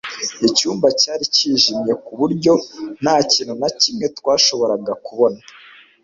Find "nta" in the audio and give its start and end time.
3.01-3.15